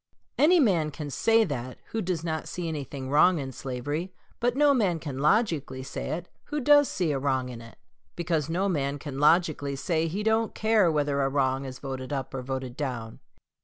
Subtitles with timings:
[0.39, 4.73] Any man can say that who does not see anything wrong in slavery, but no
[4.73, 7.77] man can logically say it who does see a wrong in it;
[8.15, 12.33] because no man can logically say he don't care whether a wrong is voted up
[12.33, 13.19] or voted down.